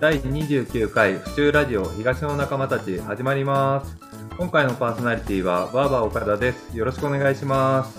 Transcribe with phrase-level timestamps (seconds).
[0.00, 3.96] 第29回府中ラジオ東の仲間たち始まります。
[4.36, 6.76] 今回のパーソナリティはバーバー岡田です。
[6.76, 7.98] よろしくお願いします。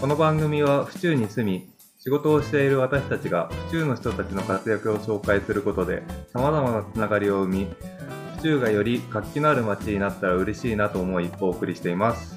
[0.00, 1.70] この番組は府中に住み、
[2.00, 6.02] 仕事をしている私たちが府中の人たちの活躍を紹介することで
[6.32, 7.68] 様々なつながりを生み、
[8.38, 12.36] 府中がより活気のある街になったら嬉しいなと思いお送りしています。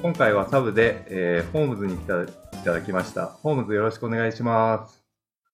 [0.00, 2.26] 今回はサブで、えーホームズに来たい
[2.64, 3.26] ただきました。
[3.26, 5.02] ホームズよろしくお願いします。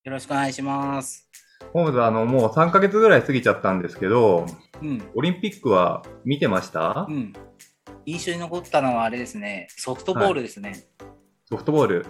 [0.05, 1.44] よろしくお願いします。
[1.73, 4.47] ホームズあの、もう3ヶ月ぐらい過ぎちゃったんですけど、
[4.83, 5.03] うん。
[5.15, 7.33] オリンピックは見てました、うん。
[8.07, 9.67] 印象に残ったのはあれですね。
[9.71, 10.87] ソフトボールですね。
[11.47, 12.07] ソフトボール、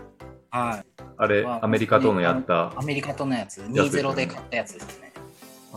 [0.51, 1.03] はい。
[1.17, 2.79] あれ、まあアメリカとのやった。
[2.79, 3.61] アメリカとのやつ。
[3.61, 5.14] やつですよ2-0ねで勝ったやつですね。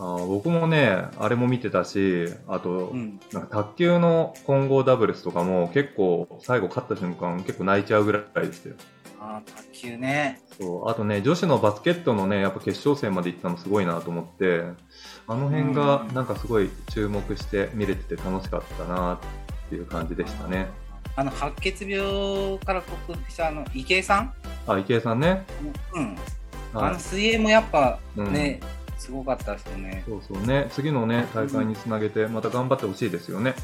[0.00, 3.18] ー僕もね、あれも見てたし、あと、うん。
[3.32, 8.76] なんか卓球の混合ダブルスとかも結構最後勝った瞬間結構泣いちゃうぐらいでしたよ。
[9.20, 10.40] あー卓球ね。
[10.60, 14.62] そうあとね、女子のバスケットのね、やっぱ決勝戦まで行ったのすごいなと思って、
[15.26, 19.18] あの辺がうんなんかすごい注目して見れてて楽しかったなっ
[19.68, 20.68] ていう感じでしたね。
[21.16, 24.32] あの、白血病から克服したあの、池江さん？
[24.68, 25.44] あ、池江さんね。
[25.92, 26.16] うん。
[26.74, 28.60] あはいの、水泳もやっぱうんね、
[28.98, 30.02] すごかったですよね。
[30.06, 33.54] そうそうね、次のね、大会につなげて、また頑張ってほしいですよね。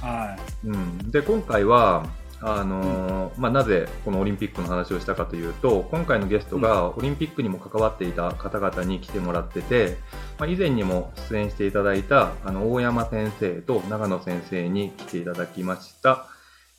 [0.00, 1.10] はうん。
[1.10, 2.06] で、今回は、
[2.46, 9.96] あのーまあ、なぜこのオリンピックの話をしたかというと、今回のゲストがオリンピックにも関わっていた方々に来てもらってて、
[10.38, 16.26] まあ、以前にも出演していただいた、あの、大山先生と長野先生に来ていただきました。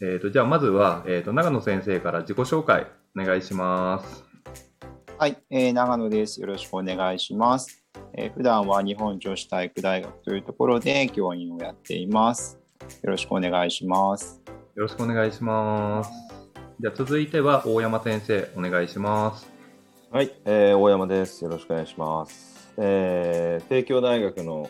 [0.02, 2.86] えっ、と、じゃあまずは、えっ、と、長野先生から自己紹介
[3.18, 4.24] お願いします。
[5.18, 6.42] はい、えー長野です。
[6.42, 7.85] よろしくお願いします。
[8.14, 12.60] えー普段は日本女子体育大学というところで教員をやっています。
[13.04, 14.42] よろしくお願いします。
[14.76, 16.12] よろしくお願いします。
[16.80, 19.50] じゃあ続いては大山先生お願いします。
[20.12, 21.44] はい、えー大山です。
[21.44, 22.74] よろしくお願いします。
[22.78, 24.70] えー帝京大学の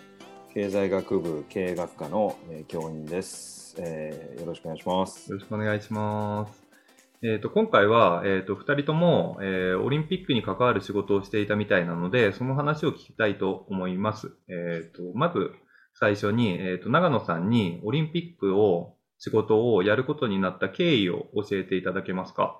[0.53, 5.31] 経済学部経営学科の、えー教員です、えーよろしくお願いします。
[5.31, 6.64] よろしくお願いします。
[7.23, 14.35] えっ、と、今回は、えっ、と、二人とも、えーオリンピックに関わる仕事をしていたみたいなので、その話を聞きたいと思います。
[14.49, 15.51] えっ、と、まず、
[15.93, 22.59] 最初に、えっ、と、長野さんにオリンピックを、仕事をやることになった経緯を教えていただけますか？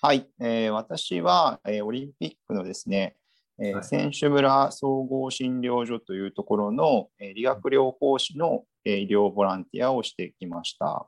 [0.00, 3.16] はい、えー私は、えーオリンピックのですね、
[3.60, 11.06] えーはい選手村総合診療所というところの、えー理学療法士の、えー医療ボランティアをしてきました。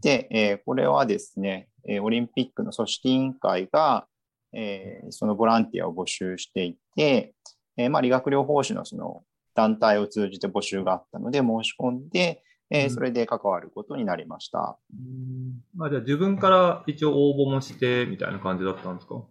[0.00, 4.06] で、えーこれはですね、えーオリンピックの組織委員会が、
[4.52, 7.34] えーそのボランティアを募集していて、
[7.76, 9.22] えーまあ、理学療法士のその
[9.54, 12.90] 団体を通じて募集があったので申し込んで、えーうん。
[12.90, 14.78] それで関わることになりました。
[15.80, 19.22] あじゃあ自分から一応応募もして、みたいな感じだったんですか？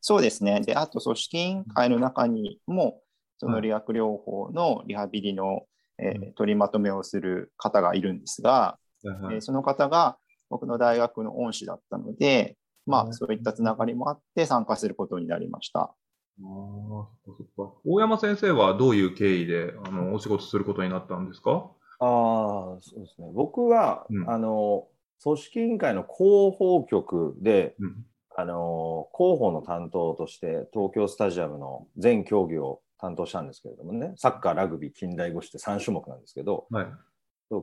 [0.00, 0.60] そうですね。
[0.60, 3.00] で、あと組織委員会の中にも、
[3.38, 5.66] そはいの理学療法のリハビリの、
[5.98, 10.18] えーう取りまとめをする方がいるんですが、はいはいえーその方が
[10.48, 12.56] 僕の大学の恩師だったので、
[12.86, 15.80] まうんあ、そういったつながりもあって参加することになりました。
[15.80, 15.94] ああ、
[16.42, 17.72] そっかそっか。
[17.86, 21.70] 大山先生はどういう経緯で、あの、お仕事することになったんですか？
[22.00, 23.30] ああ、そうですね。
[23.32, 24.88] 僕は、うんあの
[25.22, 28.06] 組織委員会の広報局で、うん。
[28.36, 36.86] あの広報の担当として東京スタジアムの全競技を担当したんですけれどもね、サッカー、ラグビー、近代五種って3種目なんですけど、はい。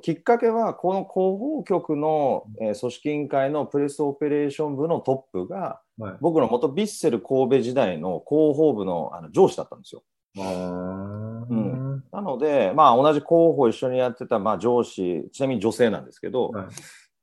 [0.01, 6.17] きっかけは、この広報局の、えー組織委員会のプレスオペレーション部のトップが、はい。
[6.19, 10.03] 僕の元ヴィッセル神戸時代の広報部のあの上司だったんですよ。
[10.37, 16.67] うんなので、まあ、同じ広報一緒にやってた、まあ、上司、ちなみに女性なんですけど、はい。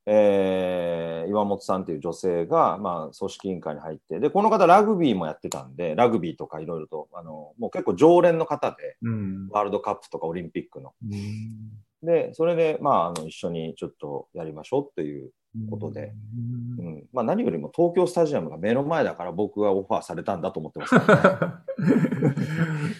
[0.06, 9.48] えー岩本さんという女性が、まあ、組織委員会に入って、で、この方ラグビーもやってたんで、ラグビーとかいろいろと、あの、もう結構常連の方で、うん。
[9.48, 10.92] ワールドカップとかオリンピックの。
[12.04, 15.30] うんで、それで、まあ、あの、一緒にちょっとやりましょうっていう
[15.70, 16.12] ことで、
[16.78, 17.04] うんうん。
[17.12, 21.00] まあ、何よりも東京スタジアムが目の前だから僕はオファーされたんだと思ってますね。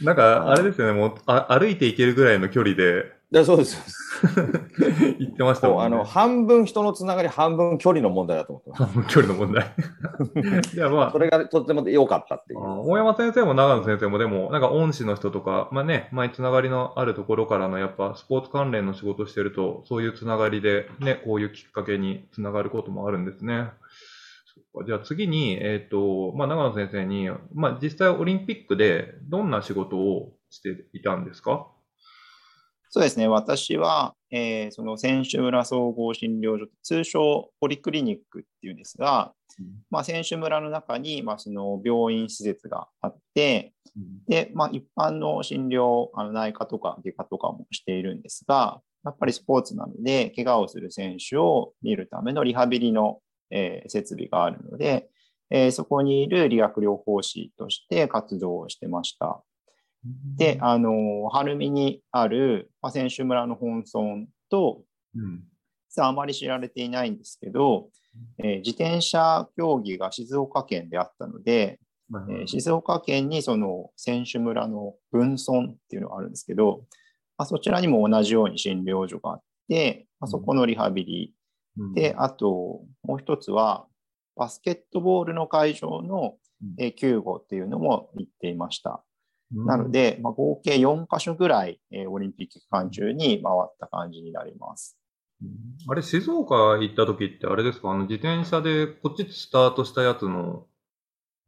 [0.02, 3.78] なんか、あれですよね、もうあ歩いて行けるぐらいの距離ででそうです。
[5.18, 5.86] 行ってましたもね。
[5.86, 8.82] あの、半分人のつながり、半分距離の問題だと思ってます。
[8.84, 9.66] 半分距離の問題。
[10.74, 12.60] いや、まあそ、れがとっても良かったっていう。
[12.60, 23.70] あ大山先生も長野先生もでも、なんか恩師の人とか、まあね、前つながりのあるところからの、やっぱスポーツ関連の仕事してると、そういうつながりで、ね、こういうきっかけにつながることもあるんですね。
[24.86, 31.66] じゃあ次に、えっ、と、まあ長野先生に、まあ実際オリンピックでどんな仕事をしていたんですか？
[32.94, 33.26] そうですね。
[33.26, 53.18] 私は、えー、その選手村総合診療所、通称ポリクリニックっていうんですが、うん、まあ、選手村の中に、まあ、その病院施設があって、うん、で、まあ、一般の診療、あの内科とか外科とかもしているんですが、やっぱりスポーツなので、怪我をする選手を見るためのリハビリの、
[53.50, 55.08] えー、設備があるので、
[55.50, 59.42] えー、そこにいる理学療法士として活動をしてました。
[60.36, 64.82] で、あの、晴海にある、まあ、選手村の本村と、
[65.14, 65.42] うん、
[65.98, 67.88] あまり知られていないんですけど、
[68.38, 71.78] えー、自転車競技が静岡県であったので、
[72.30, 76.84] えー、静岡県にその選手村の分村っていうのがあるんですけど、
[77.38, 81.34] まあ、そちらにも同じように診療所があって、まあ、そこのリハビリ、
[81.78, 83.86] うん、で、あともう一つは
[84.36, 86.34] バスケットボールの会場の、
[86.78, 89.02] えー、救護っていうのも行っていました。
[89.54, 94.98] なので、まあ、合計4カ所ぐらい、えー、オリンピック期間中に回った感じになります。
[95.88, 97.90] あれ、静岡行った時ってあれですか？
[97.90, 100.66] あの自転車でこっちスタートしたやつの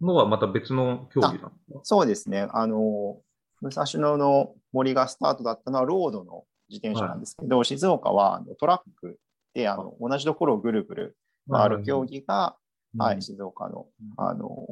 [0.00, 1.53] のはまた別の競技なんですか？
[1.82, 2.47] そうですね。
[2.53, 3.19] あの、
[3.62, 9.19] 武蔵野の森がスタートだったのはロードの自転車なんですけど、はい、静岡はトラック
[9.55, 11.17] であの同じところをぐるぐる
[11.50, 12.56] 回る競技が、
[12.99, 13.87] はい、静岡の
[14.19, 14.67] あの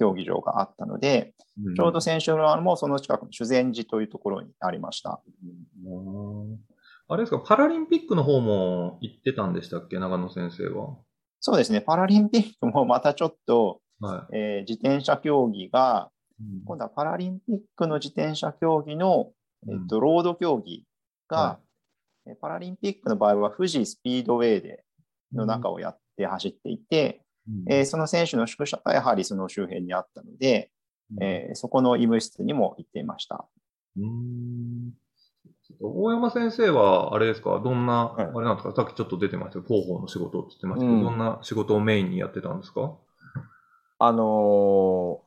[0.00, 5.20] 競技場があったので、うん、ちょうど選手村もその近くの修善寺というところにありました。
[7.06, 10.96] あれですか、パラリンピックの方も行ってたんでしたっけ、長野先生は。
[11.38, 16.10] そうですね、パラリンピックもまたちょっと、はい、えー、自転車競技が、
[16.40, 19.32] うん、今度はパラリンピックの自転車競技の、
[19.68, 20.86] えっと、ロード競技
[21.28, 21.36] が、
[22.24, 24.84] はい、パラリンピックの場合は富士スピードウェイで
[25.34, 27.20] の中をやって走っていて、
[27.68, 30.70] えー、その選手の宿舎がやはりその周辺にあったので、
[31.20, 33.46] えー、そこの医務室にも行っていました。
[33.98, 34.92] うん。
[35.80, 42.92] 大山先生は、あれですか、どんな、はい、あれなんですか、さっきちょっと出てました広報の仕事って言ってましたけど、うん、どんな仕事をメインにやってたんですか？
[43.98, 45.22] あの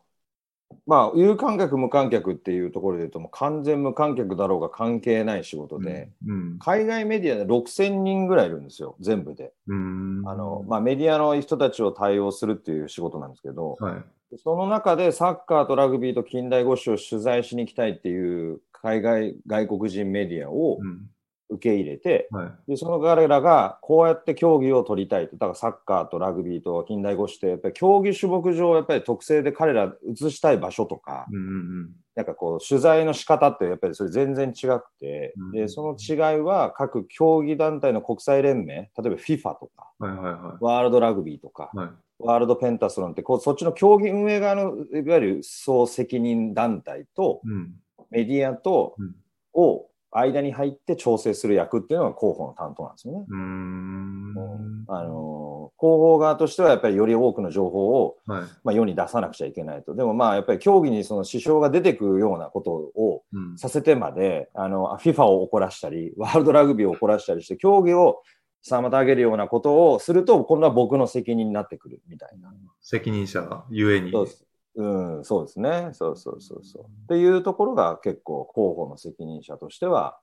[0.86, 6.36] まあ、有観客、無観客っていうところで言うと、もう完全無観客だろうが関係ない仕事で、うん。
[6.36, 9.54] うん、海外メディアで6000人ぐらいいるんですよ、全部で。
[9.70, 21.10] あのまあ、メディアの人たちを対応するっていう仕事なんですけど、はい、その中でサッカーとラグビーと近代五種を取材しに行きたいっていう海外外国人メディアを、うん
[21.54, 31.40] 受け入れて、はい、でその彼らがこうやって競技を取りたいと、だからサッカーとラグビーと近代五種って、やっぱり競技種目上、やっぱり特性で彼ら移したい場所とか、うんう
[31.86, 41.90] ん、なんかこう、取材の仕方ってやっぱりそれ全然違くて、うん、でその違いは各競技団体の国際連盟、例えば FIFA とか、はいはいはい、ワールドラグビーとか、はい。
[42.20, 47.74] ワールドペンタスロンってこうそっちの競技運営側のいわゆる総責任団体と、うん、
[48.12, 49.16] メディアと、うん、
[49.54, 53.26] を間に入って調整する役っていうのが広報の担当なんですよね。
[53.30, 59.96] うんあの広報側としてはやっぱりより多くの情報を、はい、まあ、世に出さなくちゃいけないと。
[59.96, 63.24] でもまあやっぱり競技にその支障が出てくるようなことを
[63.58, 68.22] させてまで、うん、あの FIFA を怒らしたりワールドラグビーを怒らしたりして競技を
[68.66, 72.54] 妨げるようなことをすると今度は僕の責任になってくるみたいな。
[72.82, 74.12] 責任者ゆえに。
[74.12, 74.46] そうです
[74.76, 75.90] うん、そうですね。
[75.94, 76.84] そうそうそうそう。
[76.84, 80.18] っていうところが結構広報の責任者としては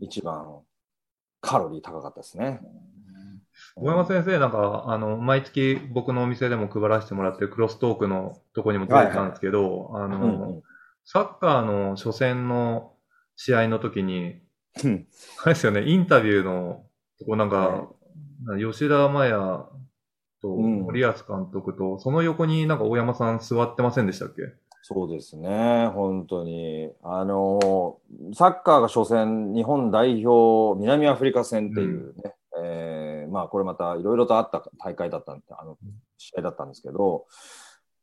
[0.00, 0.60] 一番
[1.40, 2.60] カロリー高かったですね。
[3.76, 10.62] 小山先生、なんか、あの、毎月僕のお店でも配らせてもらってるクロストークのとこにも書いてたんですけど、あの、
[11.04, 12.94] サッカーの初戦の
[13.36, 14.40] 試合の時に、
[15.44, 16.84] あれですよね、インタビューの
[17.18, 17.88] とこなんか、
[18.46, 19.64] はい、吉田麻也
[20.44, 24.42] と、森保監督と、その横になんか大山さん座ってませんでしたっけ？
[24.82, 26.90] そうですね、本当に。
[27.02, 27.98] あの、
[28.34, 35.78] サッカーが初戦、日本代表、南アフリカ戦っていうね、うん、えー、まあこれまたいろいろとあった大会だったんで、あの、
[36.18, 37.24] 試合だったんですけど、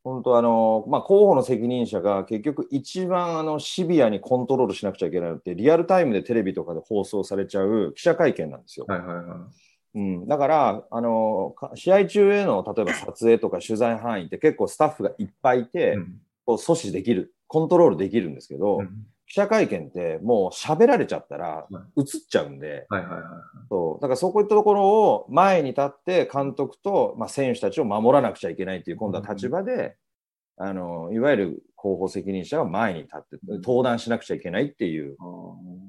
[0.03, 8.87] 本当あの、まあ、候補の責任者が結局一番あのシビアにコントロールしなくちゃいけないのってリアルタイムでテレビとかで放送されちゃう記者会見なんですよ。
[8.89, 9.25] はいはいはい。
[9.93, 21.65] うん、だから、あの、試合中への、例えば撮影とか取材範囲って結構スタッフがいっぱいいて、うん、こう阻止できる、コントロールできるんですけど、うん、記者会見ってもう喋られちゃったら
[21.97, 23.21] 映っちゃうんで、はいはいはい
[23.69, 29.95] そう、だからそういったところを前に立って監督と、まあ、選手たちを守らなくちゃいけないっていう今度は立場で、
[30.57, 31.43] うん、あの、いわゆる
[31.81, 35.15] 広報責任者が前に立って登壇しなくちゃいけないっていう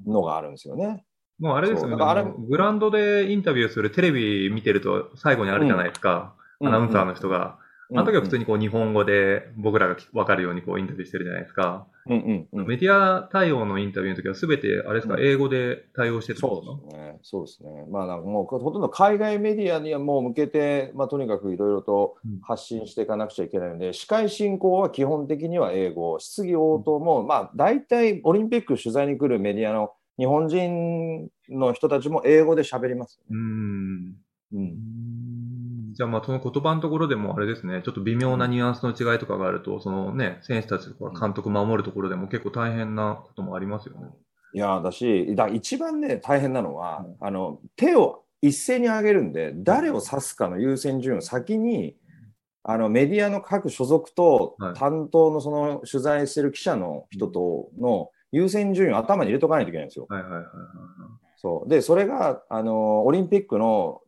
[0.07, 1.05] のがあるんですよね。
[1.43, 1.97] もうあれですよね。
[1.99, 6.35] あれグラウンドでインタビューするテレビ見てると最後にあるじゃないですか。
[6.61, 7.59] うん、アナウンサーの人が。
[7.95, 11.87] あの時は普通にこう日本語で僕らが分かるようにこうインタビューしてるじゃないですか。
[12.07, 17.19] うんうんうん、メディア対応のインタビューの時はすべて、あれですか、うん、英語で対応してるんですかそうですね。
[17.23, 17.85] そうですね。
[17.91, 34.15] まあなんかもうほとんど海外メディアにはもう向けて、まあとにかくいろいろと発信していかなくちゃいけないので、うん、司会進行は基本的には英語、質疑応答も、まあ大体オリンピック取材に来るメディアの日本人の人たちも英語で喋ります、ね、うん。
[34.53, 35.93] うん。
[35.95, 44.09] じゃあまあその言葉のところでもあれですね、ちょっと微妙なニュアンスの違いとかがあると、そのね、選手たちとか監督守るところでも結構大変なこともありますよね。
[44.55, 51.97] いやだし、だ一番ね、大変なのは、あの手を一斉に上げるんで、誰を指すかの優先順位を先に、
[52.65, 60.07] あのメディアの各所属と担当のその取材してる記者の人との優先順位を頭に入れとかないといけないんですよ。
[60.09, 60.47] はいはいはいはい、
[61.37, 61.69] そう。
[61.69, 64.01] でそれがあのオリンピックの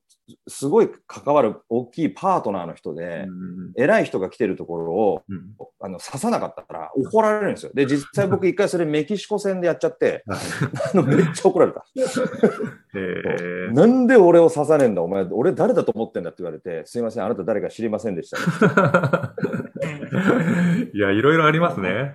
[0.48, 7.72] すごい関わる大きいパートナーの人で、うん、偉い人が来てるところを、うん、あの刺さなかったら怒られるんですよ。
[7.74, 11.84] で、実際僕一回それメキシコ戦でやっちゃって、 あのめっちゃ怒られた。
[13.72, 18.38] なんで俺を刺さねえんだ、お前、俺誰だと思ってんだって言われて、すいません、あなた誰か知りませんでした、
[20.94, 22.14] いや、いろいろありますね。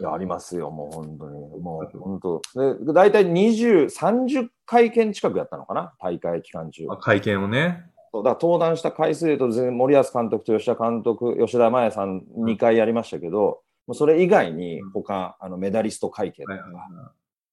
[0.00, 1.60] いや、ありますよ、もう本当に。
[1.60, 2.42] もう本当。
[2.84, 6.86] で、大体20、30会見近くやったのかな、大会期間中。
[7.00, 7.90] 会見をね。
[8.12, 16.60] そうだ登壇した回数でと森保監督と吉田監督、吉田麻也さん2回やりましたけど、もうそれ以外に他、あのメダリスト会見とか、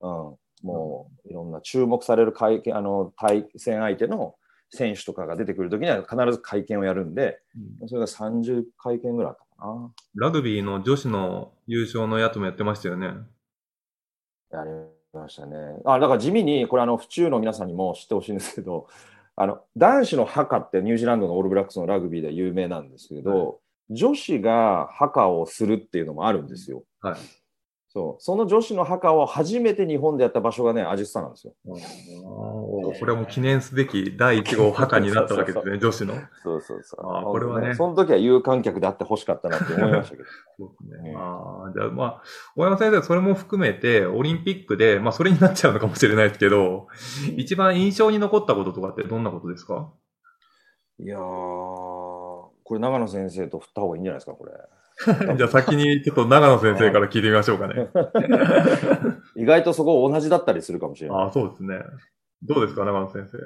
[0.01, 4.35] うん、もういろんな注目される会見あの対戦相手の
[4.69, 7.39] 選手とかが出てくるときには必ず会見をやるんで、
[7.81, 9.91] うん、それが30会見ぐらいあったかな。
[10.15, 13.07] ラグビーの女子の優勝のやつもやってましたよね。
[14.51, 14.69] やり
[15.13, 15.55] ましたね。
[15.85, 18.87] あ、だから地味に、これあの、府中の皆さんにも知ってほしいんですけど、
[19.35, 23.53] あの、男子のハカってニュージーランドのオールブラックスのラグビーで有名なんですけど、は
[23.89, 26.83] い、女子がハカをするっていうのもあるんですよ。
[27.01, 27.15] はい。
[27.97, 31.53] そうその女子の墓を初めて日本でやった場所がね、アジスタなんですよ。
[31.63, 36.13] これはもう記念すべき第1号墓になったわけですね、 女子の。
[36.43, 37.17] そうそうそう。
[37.17, 37.73] あこれはね。
[37.73, 40.29] その時は有観客であってほしかったなって思いましたけど。
[40.59, 41.15] そうですね。
[41.17, 42.23] あじゃあまあ、
[42.55, 46.85] 大山先生、それも含めて、オリンピックで、まあそれになっちゃうのかもしれないですけど、
[47.35, 49.91] 一番印象に残ったこととかってどんなことですか？
[50.99, 54.51] いやー、これ長野先生と振った方がいいんじゃないですか、これ。
[55.37, 57.89] じゃあ先にちょっと長野先生から聞いてみましょうかね。
[59.35, 61.27] 意外とそこ同じだったりするかもしれない。
[61.27, 61.79] あそうですね。
[62.41, 63.37] どうですか、長野先生？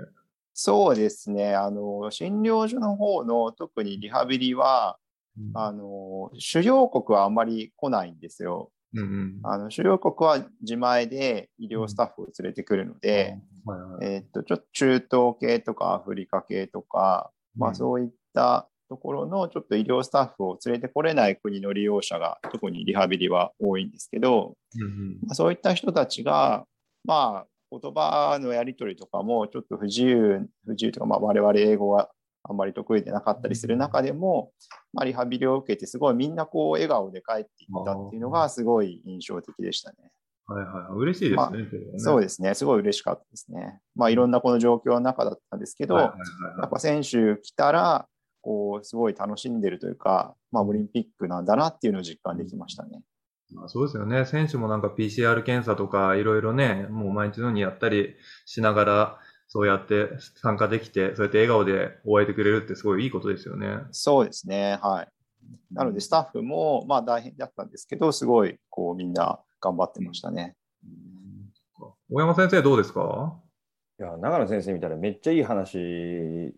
[0.53, 1.55] そうですね。
[1.55, 4.97] あの、診療所の方の特にリハビリは、
[5.37, 8.71] うん、あの、主要国はあんまり来ないんですよ。
[8.93, 13.37] うんうん、あの主要国は自前で医療スタッフを連れてくるので、
[14.01, 26.65] えっと、ちょっと中東系とかアフリカ系とか、まあそういったところのちょっと医療スタッフを連れてこれない国の利用者が特にリハビリは多いんですけど、うんうん、まあ、そういった人たちが、
[27.05, 32.09] まあ、言葉のやり取りとかもちょっと不自由、不自由とか、まあ、我々英語は
[32.43, 34.51] あんまり得意でなかったりする中でも、
[34.91, 39.95] まあ、リハビリを受けてすごいみんなこう笑顔で帰っていったっていうのがすごい印象的でしたね。
[40.47, 41.51] はいはい、嬉しいですねまあ、
[41.99, 43.79] そうですね、すごい嬉しかったですね。
[43.95, 46.13] まあ、いろんなこの状況の中だったんですけど、や
[46.65, 48.07] っぱ選手来たら、
[48.41, 53.01] こう、すごい楽しんでるというか、まあ、オリンピックなんだなっていうのを実感できましたね。
[53.53, 54.25] まあ、そうですよね。
[54.25, 60.07] 選手もなんか PCR 検査とかいろいろね、もう毎日のようにやったりしながら、そうやって
[60.41, 63.79] 参加できて、そうやって笑顔で終えてくれるってすごいいいことですよね。
[63.91, 64.79] そうですね。
[64.81, 65.07] はい。
[65.73, 70.55] なのでスタッフもまあ大変だったんですけど、すごいこうみんな頑張ってましたね。
[72.09, 73.37] 大山先生どうですか？
[73.99, 76.55] いや、長野先生みたいなめっちゃいい話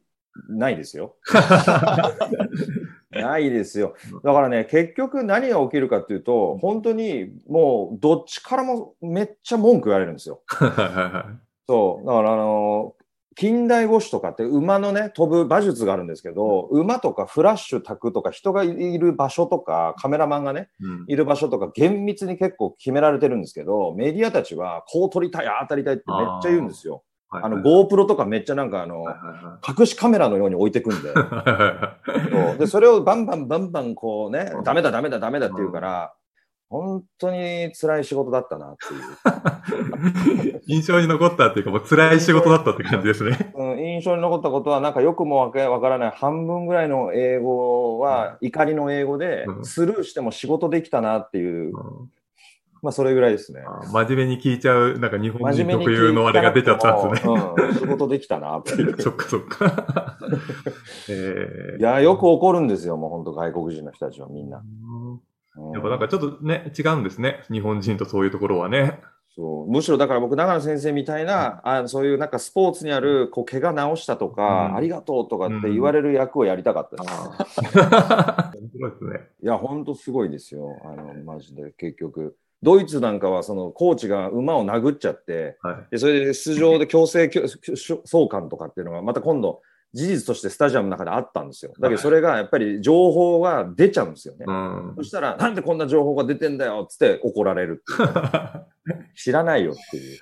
[0.49, 1.15] ないですよ。
[3.11, 3.95] ないですよ。
[4.23, 10.41] だからね、結局何が起きるかっていうと、本当にもうどっちからもめっちゃ文句言われるんですよ。
[11.67, 12.07] そう。
[12.07, 12.95] だからあの、
[13.35, 27.03] 近代五種とかって馬のね、飛ぶ馬術があるんですけど、馬とかフラッシュ炊くとか人がいる場所とか、カメラマンがね、うん、いる場所とか厳密に結構決められてるんですけど、メディアたちはこう撮りたい、ああ撮りたいってめっちゃ言うんですよ。
[27.41, 29.05] あの GoPro とかめっちゃなんかあの、
[29.67, 31.13] 隠しカメラのように置いてくんで。
[31.13, 32.57] そう。
[32.57, 36.13] でそれをバンバンバンバンこうね、ダメだダメだダメだって言うから、
[36.73, 40.61] 本当に辛い仕事だったなっていう。
[40.65, 43.53] 印象に残ったっていうか、もう辛い仕事だったって感じですね。
[43.55, 46.11] うん、印象に残ったことは、なんかよくもわからない。
[46.15, 51.73] 半分ぐらいの英語は、怒りの英語で、スルーしても仕事できたなっていう
[52.83, 53.61] まあ、それぐらいですね。
[53.93, 57.33] 真面目に聞いちゃう、なんか日本人特有のあれが出ちゃったんですね。
[57.33, 58.61] うん、仕事できたな。
[58.99, 60.17] そっかそっか。
[61.09, 64.61] えー、いや、よく怒るんですよ、もう本当外国人の人たちはみんな。
[65.73, 67.45] やっぱなんかちょっとね、違うんですね。
[67.49, 68.99] 日本人とそういうところはね。
[69.35, 79.29] そうむしろだから僕、長野先生みたいな、あそういうなんかスポーツにあるこう怪我治したとか、うん、ありがとうとかって言われる役をやりたかったです、 ね。
[79.41, 80.79] いや、本当すごいですよ。
[80.85, 82.35] あのマジで結局。
[82.63, 87.29] ドイツなんかはそのコーチが馬を殴っちゃって、はい、でそれで出場で強制
[88.05, 89.61] 送還とかっていうのがまた今度
[89.93, 91.73] 事実としてスタジアムの中であったんですよ。
[91.79, 94.45] だけどそれがやっぱり情報が出ちゃうんですよね。
[94.47, 97.83] はい、そしたら、なんでこんな情報が出てんだよっつって怒られる。
[99.15, 100.19] 知らないよっていう。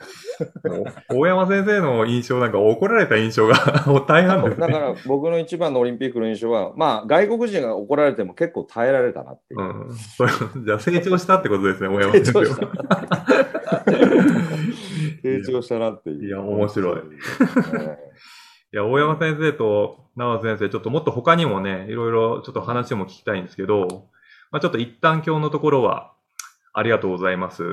[1.09, 3.55] 大山先生の印象なんか怒られた印象が
[4.07, 9.61] 大半です、ね、だから僕の一番のオリンピックの印象は、まあ外国人が怒られても結構耐えられたなっていう。
[9.61, 10.31] うん、それ
[10.65, 12.45] じゃあ成長したってことですね、大山先生は。
[15.21, 16.25] 成長したなっていう。
[16.25, 16.95] いや、面白い。
[16.97, 17.01] い
[18.71, 24.07] や、大山先生と長先生、ちょっともっと他にもね、いろいろちょっと話も聞きたいんですけど、
[24.51, 26.13] まあ、ちょっと一旦今日のところは、
[26.73, 27.63] ありがとうございます。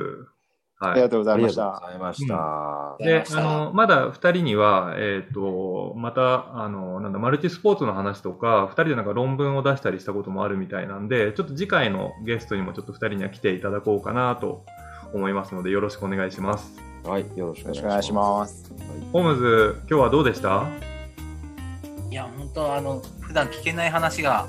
[0.81, 1.67] はい、ありがとうございました。
[1.67, 2.95] ありがとうございました。
[2.99, 14.63] うん、で、あの、まだ二人には、えっ、ー、と、また、あの、なんだ、マルチスポーツの話とか、二人でなんか論文を出したりしたこともあるみたいなんで、ちょっと次回のゲストにもちょっと二人には来ていただこうかなと
[15.13, 16.81] 思いますので、よろしくお願いします。
[17.03, 18.73] はい、よろしくお願いします。
[19.11, 20.65] ホームズ、今日はどうでした？
[22.09, 24.47] いや、本当あの、普段聞けない話が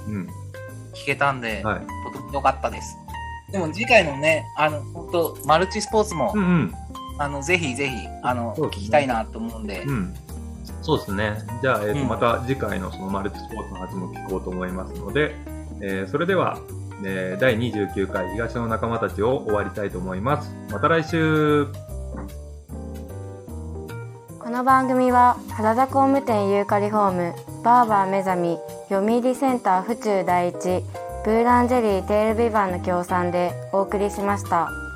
[0.95, 2.97] 聞けたんで、うんはい、とても良かったです。
[3.53, 6.75] でも次回のね、あの、本当マルチスポーツも、うんうん、
[7.19, 9.83] あの、ぜひぜひ、あの、ね、聞きたいなと思うんで。
[9.83, 10.15] うん、
[10.83, 11.39] そうですね。
[11.63, 15.35] じゃあ、えーと、うん、また次回のそのマルチスポーツの話も聞こうと思いますので、
[15.81, 16.59] えー、それでは、
[17.05, 20.55] えー、第29回東の仲間たちを終わりたいと思います。
[20.71, 21.67] また来週
[24.39, 30.83] この番組は原田工務店ユーカリホームバーバー目覚み読売センター府中第一
[31.23, 34.90] ブーランジェリーテールビバンの協賛でお送りしました。